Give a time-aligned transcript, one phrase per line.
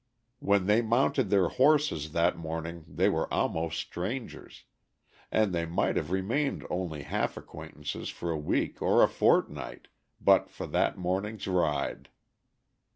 [0.39, 4.63] When they mounted their horses that morning they were almost strangers,
[5.31, 10.49] and they might have remained only half acquaintances for a week or a fortnight but
[10.49, 12.09] for that morning's ride.